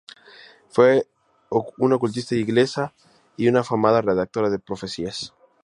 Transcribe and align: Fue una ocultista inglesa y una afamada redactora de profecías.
Fue 0.69 1.05
una 1.77 1.97
ocultista 1.97 2.33
inglesa 2.33 2.95
y 3.37 3.47
una 3.49 3.59
afamada 3.59 4.01
redactora 4.01 4.49
de 4.49 4.57
profecías. 4.57 5.35